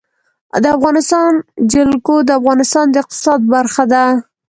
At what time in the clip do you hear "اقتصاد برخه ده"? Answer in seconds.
3.03-4.05